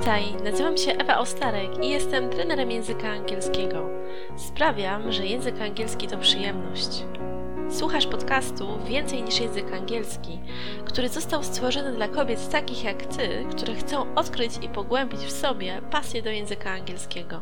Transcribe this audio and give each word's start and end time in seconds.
Witaj, 0.00 0.34
nazywam 0.44 0.76
się 0.76 0.92
Ewa 0.92 1.18
Ostarek 1.18 1.84
i 1.84 1.88
jestem 1.88 2.30
trenerem 2.30 2.70
języka 2.70 3.08
angielskiego. 3.08 3.88
Sprawiam, 4.36 5.12
że 5.12 5.26
język 5.26 5.60
angielski 5.60 6.08
to 6.08 6.18
przyjemność. 6.18 7.04
Słuchasz 7.70 8.06
podcastu 8.06 8.78
Więcej 8.84 9.22
niż 9.22 9.40
język 9.40 9.72
angielski, 9.72 10.40
który 10.84 11.08
został 11.08 11.42
stworzony 11.42 11.92
dla 11.92 12.08
kobiet 12.08 12.50
takich 12.50 12.84
jak 12.84 13.06
ty, 13.06 13.46
które 13.50 13.74
chcą 13.74 14.14
odkryć 14.14 14.52
i 14.62 14.68
pogłębić 14.68 15.20
w 15.20 15.32
sobie 15.32 15.82
pasję 15.90 16.22
do 16.22 16.30
języka 16.30 16.70
angielskiego. 16.70 17.40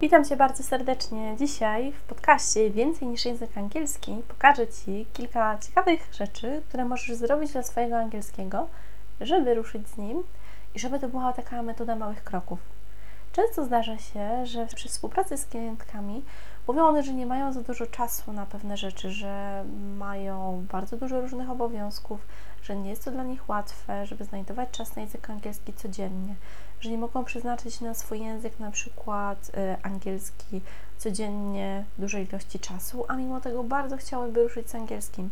Witam 0.00 0.24
Cię 0.24 0.36
bardzo 0.36 0.62
serdecznie. 0.62 1.36
Dzisiaj 1.38 1.92
w 1.92 2.02
podcaście 2.02 2.70
Więcej 2.70 3.08
niż 3.08 3.24
język 3.24 3.58
angielski 3.58 4.22
pokażę 4.28 4.66
Ci 4.68 5.06
kilka 5.12 5.58
ciekawych 5.58 6.08
rzeczy, 6.12 6.62
które 6.68 6.84
możesz 6.84 7.16
zrobić 7.16 7.52
dla 7.52 7.62
swojego 7.62 7.96
angielskiego, 7.96 8.68
żeby 9.20 9.54
ruszyć 9.54 9.88
z 9.88 9.96
nim 9.96 10.22
i 10.74 10.78
żeby 10.78 10.98
to 10.98 11.08
była 11.08 11.32
taka 11.32 11.62
metoda 11.62 11.96
małych 11.96 12.24
kroków. 12.24 12.58
Często 13.32 13.64
zdarza 13.64 13.98
się, 13.98 14.46
że 14.46 14.66
przy 14.66 14.88
współpracy 14.88 15.36
z 15.38 15.46
klientkami 15.46 16.24
mówią 16.68 16.86
one, 16.86 17.02
że 17.02 17.12
nie 17.12 17.26
mają 17.26 17.52
za 17.52 17.60
dużo 17.62 17.86
czasu 17.86 18.32
na 18.32 18.46
pewne 18.46 18.76
rzeczy, 18.76 19.10
że 19.10 19.64
mają 19.98 20.66
bardzo 20.72 20.96
dużo 20.96 21.20
różnych 21.20 21.50
obowiązków, 21.50 22.26
że 22.62 22.76
nie 22.76 22.90
jest 22.90 23.04
to 23.04 23.10
dla 23.10 23.24
nich 23.24 23.48
łatwe, 23.48 24.06
żeby 24.06 24.24
znajdować 24.24 24.70
czas 24.70 24.96
na 24.96 25.02
język 25.02 25.30
angielski 25.30 25.72
codziennie, 25.72 26.34
że 26.80 26.90
nie 26.90 26.98
mogą 26.98 27.24
przeznaczyć 27.24 27.80
na 27.80 27.94
swój 27.94 28.20
język 28.20 28.60
na 28.60 28.70
przykład 28.70 29.48
y, 29.48 29.82
angielski 29.82 30.60
codziennie 30.98 31.84
dużej 31.98 32.28
ilości 32.28 32.58
czasu, 32.58 33.04
a 33.08 33.16
mimo 33.16 33.40
tego 33.40 33.64
bardzo 33.64 33.96
chciałyby 33.96 34.42
ruszyć 34.42 34.70
z 34.70 34.74
angielskim. 34.74 35.30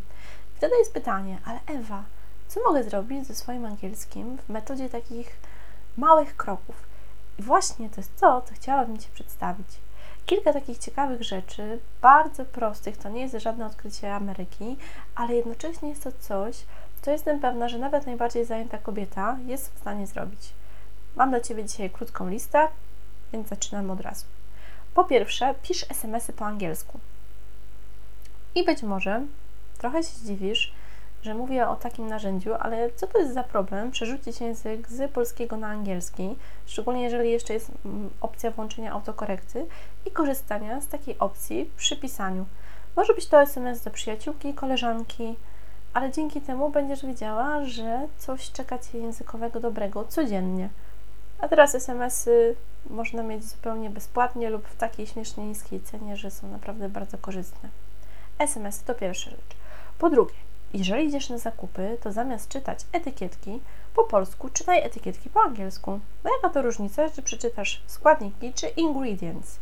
Wtedy 0.55 0.77
jest 0.77 0.93
pytanie, 0.93 1.39
ale 1.45 1.61
Ewa, 1.67 2.05
co 2.51 2.61
mogę 2.65 2.85
zrobić 2.85 3.27
ze 3.27 3.35
swoim 3.35 3.65
angielskim 3.65 4.39
w 4.39 4.49
metodzie 4.49 4.89
takich 4.89 5.39
małych 5.97 6.37
kroków? 6.37 6.77
I 7.39 7.43
właśnie 7.43 7.91
to 7.91 7.97
jest 7.97 8.21
to, 8.21 8.43
co 8.43 8.55
chciałabym 8.55 8.99
Ci 8.99 9.09
przedstawić. 9.15 9.67
Kilka 10.27 10.53
takich 10.53 10.79
ciekawych 10.79 11.23
rzeczy, 11.23 11.81
bardzo 12.03 12.45
prostych, 12.45 12.97
to 12.97 13.09
nie 13.09 13.21
jest 13.21 13.35
żadne 13.35 13.67
odkrycie 13.67 14.15
Ameryki, 14.15 14.77
ale 15.15 15.35
jednocześnie 15.35 15.89
jest 15.89 16.05
to 16.05 16.13
coś, 16.21 16.57
co 17.03 17.11
jestem 17.11 17.41
pewna, 17.41 17.69
że 17.69 17.79
nawet 17.79 18.07
najbardziej 18.07 18.45
zajęta 18.45 18.79
kobieta 18.79 19.39
jest 19.47 19.75
w 19.75 19.79
stanie 19.79 20.07
zrobić. 20.07 20.53
Mam 21.17 21.31
dla 21.31 21.41
Ciebie 21.41 21.65
dzisiaj 21.65 21.91
krótką 21.91 22.29
listę, 22.29 22.69
więc 23.33 23.49
zaczynamy 23.49 23.93
od 23.93 24.01
razu. 24.01 24.25
Po 24.95 25.05
pierwsze, 25.05 25.55
pisz 25.63 25.87
SMS-y 25.91 26.33
po 26.33 26.47
angielsku. 26.47 27.01
I 28.55 28.65
być 28.65 28.83
może 28.83 29.23
trochę 29.79 30.03
się 30.03 30.11
zdziwisz, 30.11 30.73
że 31.23 31.35
mówię 31.35 31.69
o 31.69 31.77
takim 31.77 32.07
narzędziu, 32.07 32.55
ale 32.55 32.91
co 32.91 33.07
to 33.07 33.19
jest 33.19 33.35
za 33.35 33.43
problem 33.43 33.91
przerzucić 33.91 34.41
język 34.41 34.89
z 34.89 35.13
polskiego 35.13 35.57
na 35.57 35.69
angielski, 35.69 36.37
szczególnie 36.67 37.03
jeżeli 37.03 37.31
jeszcze 37.31 37.55
jest 37.55 37.73
mm, 37.85 38.11
opcja 38.21 38.51
włączenia 38.51 38.93
autokorekty 38.93 39.67
i 40.07 40.11
korzystania 40.11 40.81
z 40.81 40.89
takiej 40.89 41.19
opcji 41.19 41.71
przy 41.77 41.97
pisaniu. 41.97 42.47
Może 42.97 43.15
być 43.15 43.27
to 43.27 43.41
SMS 43.41 43.83
do 43.83 43.91
przyjaciółki, 43.91 44.55
koleżanki, 44.55 45.37
ale 45.95 46.13
dzięki 46.13 46.41
temu 46.41 46.71
będziesz 46.71 47.07
wiedziała, 47.07 47.65
że 47.65 48.09
coś 48.19 48.53
czeka 48.53 48.79
Cię 48.79 48.99
językowego 48.99 49.61
dobrego 49.61 50.05
codziennie. 50.05 50.69
A 51.39 51.49
teraz 51.49 51.75
SMS-y 51.75 52.57
można 52.91 53.23
mieć 53.23 53.45
zupełnie 53.45 53.91
bezpłatnie 53.91 54.51
lub 54.51 54.69
w 54.69 54.77
takiej 54.77 55.07
śmiesznie 55.07 55.47
niskiej 55.47 55.81
cenie, 55.81 56.17
że 56.17 56.31
są 56.31 56.49
naprawdę 56.49 56.89
bardzo 56.89 57.19
korzystne. 57.19 57.69
SMS 58.39 58.83
to 58.83 58.95
pierwsza 58.95 59.31
rzecz. 59.31 59.57
Po 59.99 60.11
drugie, 60.11 60.35
jeżeli 60.75 61.07
idziesz 61.07 61.29
na 61.31 61.39
zakupy, 61.39 61.99
to 62.03 62.13
zamiast 62.13 62.49
czytać 62.49 62.79
etykietki 62.93 63.61
po 63.95 64.05
polsku, 64.05 64.49
czytaj 64.49 64.83
etykietki 64.83 65.31
po 65.31 65.41
angielsku. 65.41 66.01
No 66.25 66.31
jaka 66.37 66.55
to 66.55 66.63
różnica, 66.63 67.11
czy 67.11 67.23
przeczytasz 67.23 67.83
składniki, 67.87 68.53
czy 68.53 68.69
ingredients. 68.69 69.59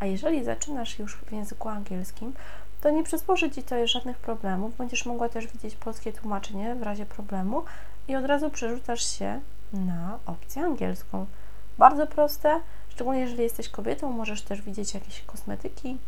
A 0.00 0.06
jeżeli 0.06 0.44
zaczynasz 0.44 0.98
już 0.98 1.16
w 1.16 1.32
języku 1.32 1.68
angielskim, 1.68 2.32
to 2.80 2.90
nie 2.90 3.04
przysporzy 3.04 3.50
Ci 3.50 3.62
to 3.62 3.86
żadnych 3.86 4.18
problemów. 4.18 4.76
Będziesz 4.76 5.06
mogła 5.06 5.28
też 5.28 5.46
widzieć 5.46 5.76
polskie 5.76 6.12
tłumaczenie 6.12 6.74
w 6.74 6.82
razie 6.82 7.06
problemu 7.06 7.64
i 8.08 8.16
od 8.16 8.24
razu 8.24 8.50
przerzucasz 8.50 9.18
się 9.18 9.40
na 9.72 10.18
opcję 10.26 10.62
angielską. 10.62 11.26
Bardzo 11.78 12.06
proste, 12.06 12.60
szczególnie 12.88 13.20
jeżeli 13.20 13.42
jesteś 13.42 13.68
kobietą, 13.68 14.12
możesz 14.12 14.42
też 14.42 14.62
widzieć 14.62 14.94
jakieś 14.94 15.20
kosmetyki, 15.20 15.98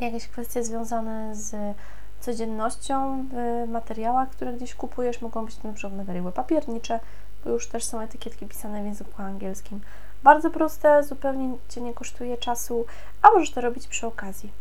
jakieś 0.00 0.28
kwestie 0.28 0.64
związane 0.64 1.36
z 1.36 1.76
codziennością 2.20 3.24
w 3.32 3.64
materiałach, 3.68 4.30
które 4.30 4.52
gdzieś 4.52 4.74
kupujesz. 4.74 5.20
Mogą 5.20 5.44
być 5.44 5.56
to 5.56 5.72
przykład 5.72 5.98
materiały 5.98 6.32
papiernicze, 6.32 7.00
bo 7.44 7.50
już 7.50 7.68
też 7.68 7.84
są 7.84 8.00
etykietki 8.00 8.46
pisane 8.46 8.82
w 8.82 8.86
języku 8.86 9.22
angielskim. 9.22 9.80
Bardzo 10.22 10.50
proste, 10.50 11.02
zupełnie 11.02 11.56
Cię 11.68 11.80
nie 11.80 11.94
kosztuje 11.94 12.36
czasu, 12.36 12.84
a 13.22 13.30
możesz 13.30 13.50
to 13.50 13.60
robić 13.60 13.88
przy 13.88 14.06
okazji. 14.06 14.52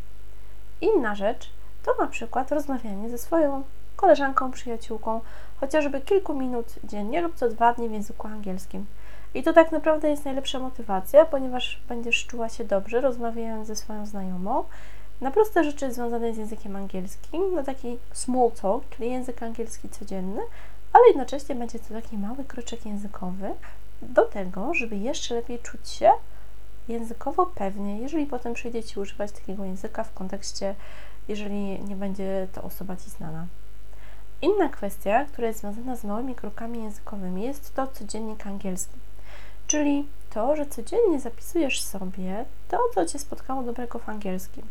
Inna 0.81 1.15
rzecz 1.15 1.49
to 1.83 1.95
na 1.99 2.07
przykład 2.07 2.51
rozmawianie 2.51 3.09
ze 3.09 3.17
swoją 3.17 3.63
koleżanką, 3.95 4.51
przyjaciółką, 4.51 5.21
chociażby 5.59 6.01
kilku 6.01 6.33
minut 6.33 6.75
dziennie 6.83 7.21
lub 7.21 7.35
co 7.35 7.49
dwa 7.49 7.73
dni 7.73 7.89
w 7.89 7.91
języku 7.91 8.27
angielskim. 8.27 8.85
I 9.33 9.43
to 9.43 9.53
tak 9.53 9.71
naprawdę 9.71 10.09
jest 10.09 10.25
najlepsza 10.25 10.59
motywacja, 10.59 11.25
ponieważ 11.25 11.81
będziesz 11.89 12.25
czuła 12.25 12.49
się 12.49 12.63
dobrze 12.63 13.01
rozmawiając 13.01 13.67
ze 13.67 13.75
swoją 13.75 14.05
znajomą 14.05 14.63
na 15.21 15.31
proste 15.31 15.63
rzeczy 15.63 15.93
związane 15.93 16.33
z 16.33 16.37
językiem 16.37 16.75
angielskim, 16.75 17.55
na 17.55 17.63
taki 17.63 17.97
small 18.13 18.51
talk, 18.51 18.89
czyli 18.89 19.11
język 19.11 19.43
angielski 19.43 19.89
codzienny, 19.89 20.41
ale 20.93 21.07
jednocześnie 21.07 21.55
będzie 21.55 21.79
to 21.79 21.93
taki 21.93 22.17
mały 22.17 22.45
kroczek 22.45 22.85
językowy 22.85 23.53
do 24.01 24.25
tego, 24.25 24.73
żeby 24.73 24.97
jeszcze 24.97 25.35
lepiej 25.35 25.59
czuć 25.59 25.89
się 25.89 26.11
językowo 26.87 27.45
pewnie, 27.45 27.99
jeżeli 27.99 28.25
potem 28.25 28.53
przyjdzie 28.53 28.83
Ci 28.83 28.99
używać 28.99 29.31
takiego 29.31 29.65
języka 29.65 30.03
w 30.03 30.13
kontekście, 30.13 30.75
jeżeli 31.27 31.83
nie 31.83 31.95
będzie 31.95 32.47
to 32.53 32.63
osoba 32.63 32.95
Ci 32.95 33.09
znana. 33.09 33.47
Inna 34.41 34.69
kwestia, 34.69 35.25
która 35.25 35.47
jest 35.47 35.59
związana 35.59 35.95
z 35.95 36.03
małymi 36.03 36.35
krokami 36.35 36.83
językowymi, 36.83 37.43
jest 37.43 37.75
to 37.75 37.87
codziennik 37.87 38.47
angielski. 38.47 38.95
Czyli 39.67 40.07
to, 40.29 40.55
że 40.55 40.65
codziennie 40.65 41.19
zapisujesz 41.19 41.81
sobie 41.81 42.45
to, 42.67 42.77
co 42.95 43.05
Cię 43.05 43.19
spotkało 43.19 43.63
dobrego 43.63 43.99
w 43.99 44.09
angielskim. 44.09 44.63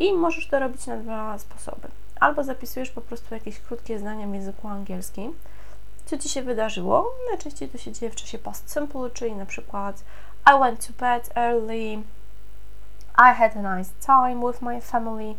I 0.00 0.12
możesz 0.12 0.48
to 0.48 0.58
robić 0.58 0.86
na 0.86 0.96
dwa 0.96 1.38
sposoby. 1.38 1.88
Albo 2.20 2.44
zapisujesz 2.44 2.90
po 2.90 3.00
prostu 3.00 3.34
jakieś 3.34 3.60
krótkie 3.60 3.98
zdania 3.98 4.26
w 4.26 4.34
języku 4.34 4.68
angielskim, 4.68 5.34
co 6.06 6.18
Ci 6.18 6.28
się 6.28 6.42
wydarzyło. 6.42 7.10
Najczęściej 7.30 7.68
to 7.68 7.78
się 7.78 7.92
dzieje 7.92 8.12
w 8.12 8.16
czasie 8.16 8.38
past 8.38 8.72
simple, 8.72 9.10
czyli 9.10 9.32
na 9.32 9.46
przykład 9.46 10.04
I 10.56 10.60
went 10.60 10.86
to 10.86 10.92
bed 11.00 11.30
early, 11.36 12.02
I 13.18 13.34
had 13.34 13.56
a 13.56 13.76
nice 13.76 13.90
time 14.06 14.46
with 14.46 14.62
my 14.62 14.80
family. 14.80 15.34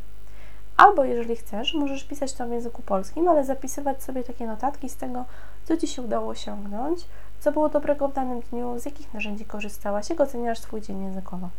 Albo 0.78 1.04
jeżeli 1.04 1.36
chcesz, 1.36 1.74
możesz 1.74 2.04
pisać 2.04 2.34
to 2.34 2.48
w 2.48 2.52
języku 2.52 2.82
polskim, 2.82 3.28
ale 3.28 3.46
zapisywać 3.46 4.04
sobie 4.04 4.24
takie 4.24 4.48
notatki 4.48 4.90
z 4.90 4.96
tego, 4.96 5.26
co 5.66 5.78
Ci 5.78 5.88
się 5.88 6.02
udało 6.02 6.28
osiągnąć, 6.28 7.06
co 7.40 7.52
było 7.52 7.70
dobrego 7.70 8.08
w 8.08 8.14
danym 8.14 8.42
dniu, 8.42 8.80
z 8.80 8.86
jakich 8.86 9.14
narzędzi 9.14 9.46
korzystałaś, 9.46 10.10
jak 10.10 10.20
oceniasz 10.20 10.60
swój 10.60 10.82
dzień 10.82 11.04
językowo. 11.04 11.50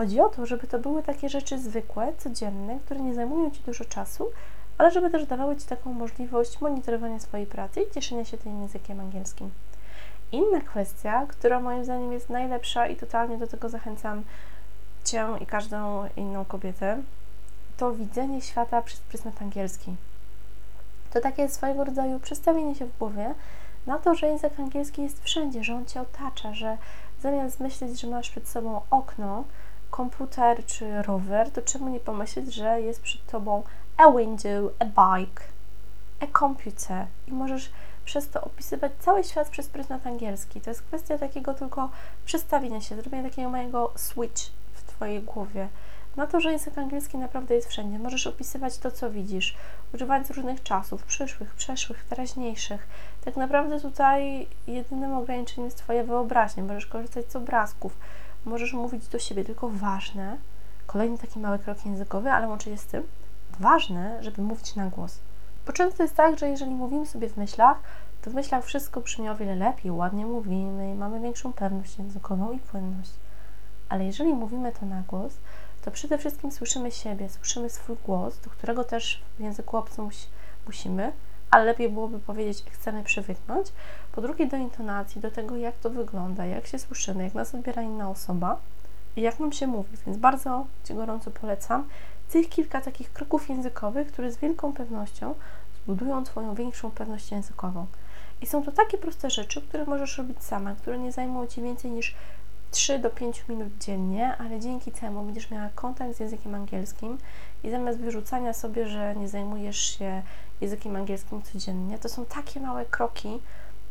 Chodzi 0.00 0.20
o 0.20 0.28
to, 0.28 0.46
żeby 0.46 0.66
to 0.66 0.78
były 0.78 1.02
takie 1.02 1.28
rzeczy 1.28 1.58
zwykłe, 1.58 2.12
codzienne, 2.18 2.78
które 2.84 3.00
nie 3.00 3.14
zajmują 3.14 3.50
Ci 3.50 3.62
dużo 3.62 3.84
czasu, 3.84 4.30
ale 4.78 4.90
żeby 4.90 5.10
też 5.10 5.26
dawały 5.26 5.56
Ci 5.56 5.66
taką 5.66 5.92
możliwość 5.92 6.60
monitorowania 6.60 7.18
swojej 7.18 7.46
pracy 7.46 7.80
i 7.80 7.90
cieszenia 7.94 8.24
się 8.24 8.38
tym 8.38 8.60
językiem 8.60 9.00
angielskim. 9.00 9.50
Inna 10.32 10.60
kwestia, 10.60 11.26
która 11.28 11.60
moim 11.60 11.84
zdaniem 11.84 12.12
jest 12.12 12.30
najlepsza 12.30 12.86
i 12.88 12.96
totalnie 12.96 13.38
do 13.38 13.46
tego 13.46 13.68
zachęcam 13.68 14.22
Cię 15.04 15.26
i 15.40 15.46
każdą 15.46 16.08
inną 16.16 16.44
kobietę, 16.44 17.02
to 17.76 17.92
widzenie 17.92 18.42
świata 18.42 18.82
przez 18.82 19.00
pryzmat 19.00 19.42
angielski. 19.42 19.96
To 21.12 21.20
takie 21.20 21.48
swojego 21.48 21.84
rodzaju 21.84 22.20
przestawienie 22.20 22.74
się 22.74 22.86
w 22.86 22.98
głowie 22.98 23.34
na 23.86 23.98
to, 23.98 24.14
że 24.14 24.26
język 24.26 24.60
angielski 24.60 25.02
jest 25.02 25.24
wszędzie, 25.24 25.64
że 25.64 25.74
on 25.74 25.86
Cię 25.86 26.00
otacza, 26.00 26.54
że 26.54 26.78
zamiast 27.22 27.60
myśleć, 27.60 28.00
że 28.00 28.06
masz 28.06 28.30
przed 28.30 28.48
sobą 28.48 28.80
okno, 28.90 29.44
komputer 29.90 30.64
czy 30.66 31.02
rower, 31.02 31.50
to 31.50 31.62
czemu 31.62 31.88
nie 31.88 32.00
pomyśleć, 32.00 32.54
że 32.54 32.80
jest 32.80 33.02
przed 33.02 33.26
Tobą 33.26 33.62
a 33.96 34.10
window, 34.10 34.72
a 34.78 34.84
bike, 34.84 35.42
a 36.20 36.38
computer 36.38 37.06
i 37.28 37.32
możesz 37.32 37.70
przez 38.04 38.28
to 38.28 38.40
opisywać 38.40 38.92
cały 39.00 39.24
świat 39.24 39.48
przez 39.48 39.68
pryzmat 39.68 40.06
angielski. 40.06 40.60
To 40.60 40.70
jest 40.70 40.82
kwestia 40.82 41.18
takiego 41.18 41.54
tylko 41.54 41.90
przestawienia 42.24 42.80
się, 42.80 42.96
zrobienia 42.96 43.30
takiego 43.30 43.50
małego 43.50 43.92
switch 43.96 44.42
w 44.74 44.82
Twojej 44.82 45.22
głowie 45.22 45.68
na 46.16 46.26
to, 46.26 46.40
że 46.40 46.52
język 46.52 46.78
angielski 46.78 47.18
naprawdę 47.18 47.54
jest 47.54 47.68
wszędzie. 47.68 47.98
Możesz 47.98 48.26
opisywać 48.26 48.78
to, 48.78 48.90
co 48.90 49.10
widzisz, 49.10 49.56
używając 49.94 50.30
różnych 50.30 50.62
czasów, 50.62 51.02
przyszłych, 51.04 51.54
przeszłych, 51.54 52.04
teraźniejszych. 52.04 52.86
Tak 53.24 53.36
naprawdę 53.36 53.80
tutaj 53.80 54.46
jedynym 54.66 55.14
ograniczeniem 55.14 55.64
jest 55.64 55.78
Twoja 55.78 56.04
wyobraźnia. 56.04 56.62
Możesz 56.62 56.86
korzystać 56.86 57.32
z 57.32 57.36
obrazków, 57.36 57.96
możesz 58.44 58.72
mówić 58.72 59.08
do 59.08 59.18
siebie, 59.18 59.44
tylko 59.44 59.68
ważne, 59.68 60.36
kolejny 60.86 61.18
taki 61.18 61.38
mały 61.38 61.58
krok 61.58 61.86
językowy, 61.86 62.30
ale 62.30 62.48
łącznie 62.48 62.78
z 62.78 62.84
tym, 62.84 63.02
ważne, 63.60 64.22
żeby 64.22 64.42
mówić 64.42 64.74
na 64.74 64.86
głos. 64.86 65.18
Bo 65.66 65.72
często 65.72 66.02
jest 66.02 66.16
tak, 66.16 66.38
że 66.38 66.48
jeżeli 66.48 66.70
mówimy 66.70 67.06
sobie 67.06 67.28
w 67.28 67.36
myślach, 67.36 67.76
to 68.22 68.30
w 68.30 68.34
myślach 68.34 68.64
wszystko 68.64 69.00
brzmi 69.00 69.28
o 69.28 69.36
wiele 69.36 69.54
lepiej, 69.54 69.90
ładnie 69.90 70.26
mówimy 70.26 70.90
i 70.90 70.94
mamy 70.94 71.20
większą 71.20 71.52
pewność 71.52 71.98
językową 71.98 72.52
i 72.52 72.58
płynność. 72.58 73.10
Ale 73.88 74.04
jeżeli 74.04 74.34
mówimy 74.34 74.72
to 74.72 74.86
na 74.86 75.02
głos, 75.08 75.32
to 75.82 75.90
przede 75.90 76.18
wszystkim 76.18 76.52
słyszymy 76.52 76.90
siebie, 76.90 77.28
słyszymy 77.28 77.70
swój 77.70 77.96
głos, 78.06 78.40
do 78.40 78.50
którego 78.50 78.84
też 78.84 79.22
w 79.38 79.40
języku 79.40 79.76
obcym 79.76 80.08
musimy, 80.66 81.12
ale 81.50 81.64
lepiej 81.64 81.88
byłoby 81.88 82.18
powiedzieć, 82.18 82.64
chcemy 82.70 83.04
przywyknąć. 83.04 83.72
Po 84.12 84.20
drugie, 84.20 84.46
do 84.46 84.56
intonacji, 84.56 85.20
do 85.20 85.30
tego, 85.30 85.56
jak 85.56 85.78
to 85.78 85.90
wygląda, 85.90 86.46
jak 86.46 86.66
się 86.66 86.78
słyszymy, 86.78 87.24
jak 87.24 87.34
nas 87.34 87.54
odbiera 87.54 87.82
inna 87.82 88.10
osoba 88.10 88.56
i 89.16 89.20
jak 89.20 89.40
nam 89.40 89.52
się 89.52 89.66
mówi. 89.66 89.96
Więc 90.06 90.18
bardzo 90.18 90.66
Ci 90.84 90.94
gorąco 90.94 91.30
polecam 91.30 91.88
tych 92.30 92.48
kilka 92.48 92.80
takich 92.80 93.12
kroków 93.12 93.48
językowych, 93.48 94.12
które 94.12 94.32
z 94.32 94.36
wielką 94.36 94.72
pewnością 94.72 95.34
zbudują 95.84 96.24
Twoją 96.24 96.54
większą 96.54 96.90
pewność 96.90 97.30
językową. 97.30 97.86
I 98.42 98.46
są 98.46 98.62
to 98.62 98.72
takie 98.72 98.98
proste 98.98 99.30
rzeczy, 99.30 99.62
które 99.62 99.84
możesz 99.84 100.18
robić 100.18 100.44
sama, 100.44 100.74
które 100.74 100.98
nie 100.98 101.12
zajmują 101.12 101.46
Ci 101.46 101.62
więcej 101.62 101.90
niż 101.90 102.14
3 102.70 102.98
do 102.98 103.10
5 103.10 103.44
minut 103.48 103.68
dziennie, 103.80 104.36
ale 104.36 104.60
dzięki 104.60 104.92
temu 104.92 105.22
będziesz 105.22 105.50
miała 105.50 105.68
kontakt 105.74 106.16
z 106.16 106.20
językiem 106.20 106.54
angielskim 106.54 107.18
i 107.64 107.70
zamiast 107.70 107.98
wyrzucania 107.98 108.52
sobie, 108.52 108.88
że 108.88 109.16
nie 109.16 109.28
zajmujesz 109.28 109.98
się 109.98 110.22
językiem 110.60 110.96
angielskim 110.96 111.42
codziennie, 111.42 111.98
to 111.98 112.08
są 112.08 112.24
takie 112.24 112.60
małe 112.60 112.86
kroki, 112.86 113.40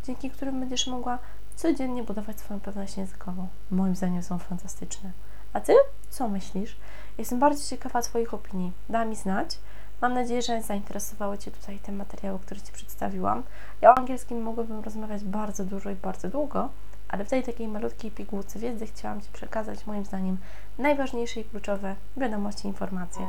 dzięki 0.03 0.29
którym 0.29 0.59
będziesz 0.59 0.87
mogła 0.87 1.19
codziennie 1.55 2.03
budować 2.03 2.39
swoją 2.39 2.59
pewność 2.59 2.97
językową. 2.97 3.47
Moim 3.71 3.95
zdaniem 3.95 4.23
są 4.23 4.39
fantastyczne. 4.39 5.11
A 5.53 5.59
Ty 5.59 5.73
co 6.09 6.29
myślisz? 6.29 6.77
Jestem 7.17 7.39
bardzo 7.39 7.69
ciekawa 7.69 8.01
Twoich 8.01 8.33
opinii. 8.33 8.71
Da 8.89 9.05
mi 9.05 9.15
znać. 9.15 9.57
Mam 10.01 10.13
nadzieję, 10.13 10.41
że 10.41 10.61
zainteresowały 10.61 11.37
Cię 11.37 11.51
tutaj 11.51 11.79
te 11.79 11.91
materiały, 11.91 12.39
które 12.39 12.61
Ci 12.61 12.71
przedstawiłam. 12.71 13.43
Ja 13.81 13.91
o 13.91 13.97
angielskim 13.97 14.41
mogłabym 14.41 14.83
rozmawiać 14.83 15.23
bardzo 15.23 15.65
dużo 15.65 15.89
i 15.89 15.95
bardzo 15.95 16.29
długo, 16.29 16.69
ale 17.09 17.25
w 17.25 17.29
tej 17.29 17.43
takiej 17.43 17.67
malutkiej 17.67 18.11
pigułce 18.11 18.59
wiedzy 18.59 18.85
chciałam 18.85 19.21
Ci 19.21 19.31
przekazać 19.31 19.87
moim 19.87 20.05
zdaniem 20.05 20.37
najważniejsze 20.77 21.39
i 21.39 21.43
kluczowe 21.43 21.95
wiadomości, 22.17 22.67
informacje. 22.67 23.27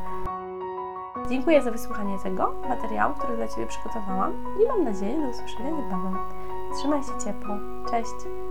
Dziękuję 1.29 1.63
za 1.63 1.71
wysłuchanie 1.71 2.19
tego 2.19 2.55
materiału, 2.69 3.15
który 3.15 3.37
dla 3.37 3.49
Ciebie 3.49 3.67
przygotowałam 3.67 4.33
i 4.65 4.69
mam 4.69 4.85
nadzieję 4.85 5.21
do 5.23 5.29
usłyszenia 5.29 5.71
niebawem. 5.71 6.19
Trzymaj 6.79 7.03
się 7.03 7.25
ciepło. 7.25 7.57
Cześć! 7.91 8.50